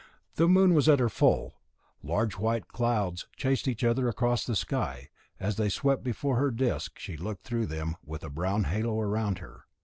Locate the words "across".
4.09-4.43